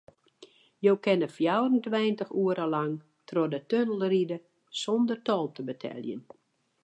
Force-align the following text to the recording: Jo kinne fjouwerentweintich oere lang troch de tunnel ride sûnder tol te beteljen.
Jo 0.85 0.93
kinne 1.07 1.27
fjouwerentweintich 1.33 2.31
oere 2.43 2.65
lang 2.73 2.93
troch 3.31 3.49
de 3.51 3.59
tunnel 3.73 4.01
ride 4.13 4.37
sûnder 4.79 5.19
tol 5.27 5.45
te 5.55 5.61
beteljen. 5.69 6.23